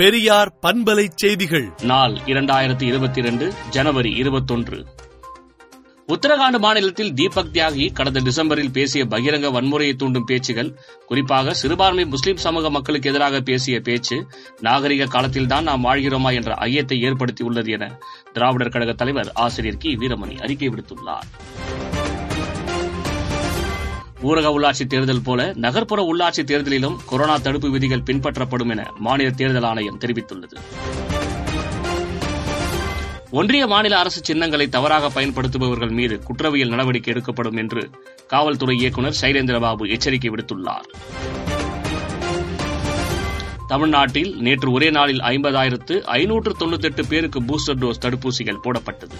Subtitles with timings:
[0.00, 1.72] பெரியார் பண்பலை செய்திகள்.
[1.82, 4.86] நாள் இரண்டாயிரத்தி இருபத்தி இரண்டு ஜனவரி இருபத்தொன்று.
[6.08, 12.70] உத்தரகாண்ட் மாநிலத்தில் தீபக் தியாகி கடந்த டிசம்பரில் பேசிய பகிரங்க வன்முறையை தூண்டும் பேச்சுகள் குறிப்பாக சிறுபான்மை முஸ்லிம் சமூக
[12.70, 14.26] மக்களுக்கு எதிராக பேசிய பேச்சு
[14.60, 17.98] நாகரிக காலத்தில்தான் நாம் வாழ்கிறோமா என்ற ஐயத்தை ஏற்படுத்தியுள்ளது என
[18.32, 19.96] திராவிடர் கழக தலைவர் ஆசிரியர் கி.
[19.96, 21.59] வீரமணி அறிக்கை விடுத்துள்ளார்.
[24.22, 29.98] ஊரக உள்ளாட்சி தேர்தல் போல நகர்ப்புற உள்ளாட்சி தேர்தலிலும் கொரோனா தடுப்பு விதிகள் பின்பற்றப்படும் என மாநில தேர்தல் ஆணையம்
[29.98, 30.56] தெரிவித்துள்ளது.
[33.30, 37.90] ஒன்றிய மாநில அரசு சின்னங்களை தவறாக பயன்படுத்துபவர்கள் மீது குற்றவியல் நடவடிக்கை எடுக்கப்படும் என்று
[38.26, 40.88] காவல்துறை இயக்குநர் சைலேந்திரபாபு எச்சரிக்கை விடுத்துள்ளார்.
[43.68, 49.14] தமிழ்நாட்டில் நேற்று ஒரே நாளில் ஐம்பதாயிரத்து ஐநூற்று தொண்ணூத்தெட்டு பேருக்கு பூஸ்டர் டோஸ் தடுப்பூசிகள் போடப்பட்டது.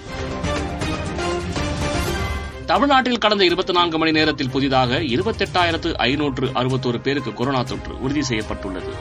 [2.71, 8.93] தமிழ்நாட்டில் கடந்த இருபத்தி நான்கு மணி நேரத்தில் புதிதாக இருபத்தெட்டாயிரத்து ஐநூற்று அறுபத்தோரு பேருக்கு கொரோனா தொற்று உறுதி செய்யப்பட்டுள்ளது.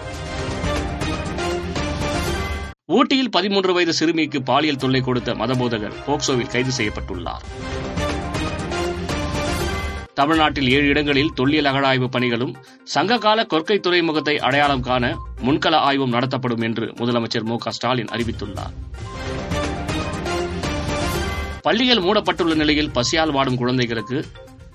[2.85, 7.45] ஊட்டியில் பதிமூன்று வயது சிறுமிக்கு பாலியல் தொல்லை கொடுத்த மதபோதகர் போக்சோவில் கைது செய்யப்பட்டுள்ளார்.
[10.13, 15.15] தமிழ்நாட்டில் ஏழு இடங்களில் தொல்லியல் அகழாய்வு பணிகளும் சங்ககால கொற்கை துறைமுகத்தை அடையாளம் காண
[15.45, 18.75] முன்கள ஆய்வும் நடத்தப்படும் என்று முதலமைச்சர் மு ஸ்டாலின் அறிவித்துள்ளார்.
[21.61, 24.25] பள்ளிகள் மூடப்பட்டுள்ள நிலையில் பசியால் வாடும் குழந்தைகளுக்கு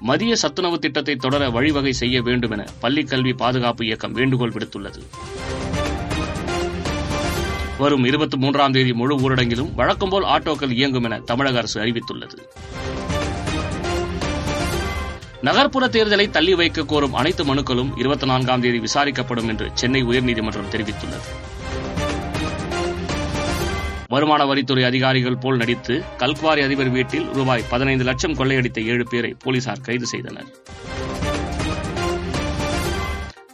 [0.00, 5.02] மதிய சத்துணவு திட்டத்தை தொடர வழிவகை செய்ய வேண்டும் என பள்ளிக் கல்வி பாதுகாப்பு இயக்கம் வேண்டுகோள் விடுத்துள்ளது.
[7.78, 12.38] வரும் இருபத்தி மூன்றாம் தேதி முழு ஊரடங்கிலும் வழக்கம்போல் ஆட்டோக்கள் இயங்கும் என தமிழக அரசு அறிவித்துள்ளது.
[15.40, 21.28] நகர்ப்புற தேர்தலை தள்ளி வைக்க கோரும் அனைத்து மனுக்களும் இருபத்தி நான்காம் தேதி விசாரிக்கப்படும் என்று சென்னை உயர்நீதிமன்றம் தெரிவித்துள்ளது.
[24.08, 29.80] வருமான வரித்துறை அதிகாரிகள் போல் நடித்து கல்குவாரி அதிபர் வீட்டில் ரூபாய் பதினைந்து லட்சம் கொள்ளையடித்த ஏழு பேரை போலீசார்
[29.80, 30.46] கைது செய்தனர்.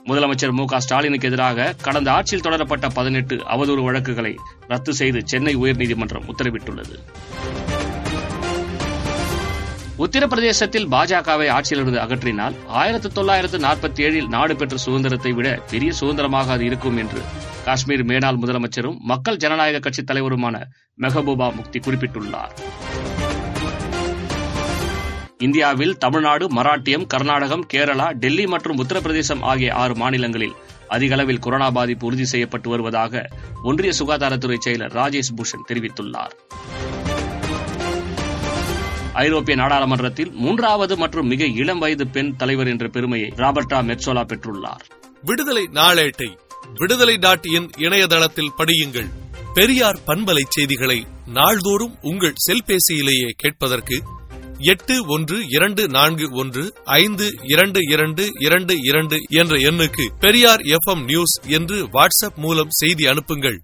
[0.05, 4.37] முதலமைச்சர் மு ஸ்டாலினுக்கு எதிராக கடந்த ஆட்சியில் தொடரப்பட்ட பதினெட்டு அவதூறு வழக்குகளை
[4.69, 6.97] ரத்து செய்து சென்னை உயர்நீதிமன்றம் உத்தரவிட்டுள்ளது.
[10.03, 16.65] உத்தரப்பிரதேசத்தில் பாஜகவை ஆட்சியிலிருந்து அகற்றினால் ஆயிரத்தி தொள்ளாயிரத்து நாற்பத்தி ஏழில் நாடு பெற்ற சுதந்திரத்தை விட பெரிய சுதந்திரமாக அது
[16.65, 17.21] இருக்கும் என்று
[17.65, 20.63] காஷ்மீர் மேனாள் முதலமைச்சரும் மக்கள் ஜனநாயக கட்சி தலைவருமான
[21.03, 22.55] மெஹபூபா முக்தி குறிப்பிட்டுள்ளார்.
[25.39, 32.07] இந்தியாவில் தமிழ்நாடு மராட்டியம் கர்நாடகம் கேரளா டெல்லி மற்றும் உத்தரப்பிரதேசம் ஆகிய ஆறு மாநிலங்களில் அதிக அளவில் கொரோனா பாதிப்பு
[32.07, 33.29] உறுதி செய்யப்பட்டு வருவதாக
[33.63, 36.35] ஒன்றிய சுகாதாரத்துறை செயலர் ராஜேஷ் பூஷன் தெரிவித்துள்ளார்.
[39.21, 44.85] ஐரோப்பிய நாடாளுமன்றத்தில் மூன்றாவது மற்றும் மிக இளம் வயது பெண் தலைவர் என்ற பெருமையை ராபர்டா மெட்சோலா பெற்றுள்ளார்.
[45.23, 46.29] விடுதலை நாளேட்டை
[46.75, 49.11] விடுதலை டாட் இன் இணையதளத்தில் படியுங்கள்.
[49.55, 53.97] பெரியார் பண்பலை செய்திகளை நாள்தோறும் உங்கள் செல்பேசியிலேயே கேட்பதற்கு
[54.73, 61.35] எட்டு ஒன்று இரண்டு நான்கு ஒன்று ஐந்து இரண்டு இரண்டு இரண்டு இரண்டு என்ற எண்ணுக்கு பெரியார் எஃப் நியூஸ்
[61.49, 63.59] என்று வாட்ஸ்அப் மூலம் செய்தி அனுப்புங்கள்.